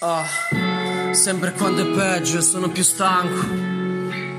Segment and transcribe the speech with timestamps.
[0.00, 0.24] Ah,
[1.10, 3.46] sempre quando è peggio e sono più stanco.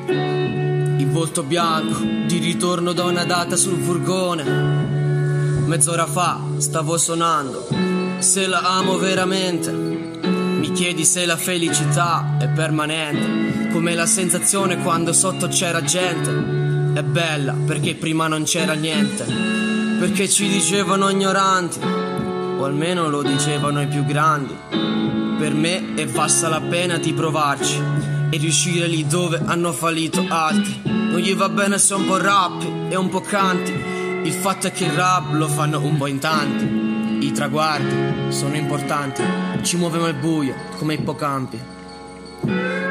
[0.07, 4.43] Il volto bianco, di ritorno da una data sul furgone.
[5.65, 7.67] Mezz'ora fa stavo suonando.
[8.19, 13.67] Se la amo veramente, mi chiedi se la felicità è permanente.
[13.67, 16.93] Come la sensazione quando sotto c'era gente.
[16.97, 19.25] È bella perché prima non c'era niente.
[19.99, 24.98] Perché ci dicevano ignoranti, o almeno lo dicevano i più grandi.
[25.39, 27.81] Per me è valsa la pena di provarci
[28.29, 30.81] e riuscire lì dove hanno fallito altri.
[30.83, 33.71] Non gli va bene se un po' rappi e un po' canti.
[33.71, 37.25] Il fatto è che il rap lo fanno un po' in tanti.
[37.25, 39.23] I traguardi sono importanti,
[39.61, 41.59] ci muoviamo al buio come ippocampi.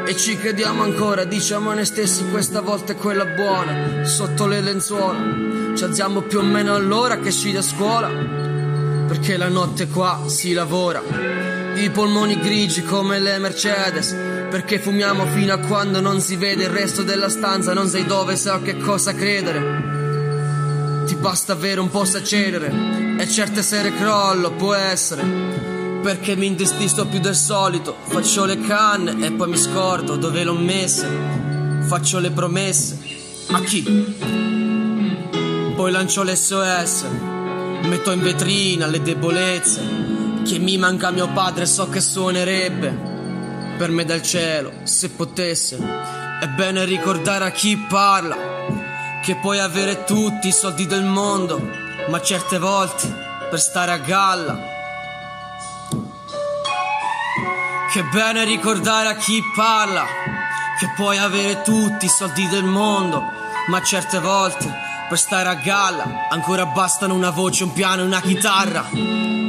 [0.07, 4.07] E ci crediamo ancora, diciamo a noi stessi questa volta è quella buona.
[4.07, 8.09] Sotto le lenzuola, ci alziamo più o meno all'ora che esci da scuola.
[8.09, 14.16] Perché la notte qua si lavora i polmoni grigi come le Mercedes.
[14.51, 18.35] Perché fumiamo fino a quando non si vede il resto della stanza, non sai dove
[18.37, 21.05] sai a che cosa credere.
[21.07, 22.73] Ti basta avere un po' accedere
[23.19, 25.23] e certe sere crollo, può essere.
[26.02, 30.55] Perché mi indististo più del solito, faccio le canne e poi mi scordo dove l'ho
[30.55, 31.07] messe.
[31.83, 32.99] Faccio le promesse
[33.51, 33.83] a chi?
[35.74, 37.05] Poi lancio l'SOS,
[37.83, 40.07] metto in vetrina le debolezze
[40.49, 42.88] che mi manca mio padre so che suonerebbe
[43.77, 45.77] per me dal cielo se potesse.
[46.40, 48.35] È bene ricordare a chi parla
[49.23, 51.60] che puoi avere tutti i soldi del mondo,
[52.09, 53.15] ma certe volte
[53.51, 54.59] per stare a galla.
[57.93, 60.07] Che bene ricordare a chi parla
[60.80, 63.23] che puoi avere tutti i soldi del mondo,
[63.66, 64.75] ma certe volte
[65.11, 69.47] per stare a galla ancora bastano una voce, un piano e una chitarra.